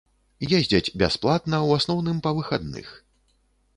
[0.59, 2.87] Ездзяць бясплатна, у асноўным, па выхадных.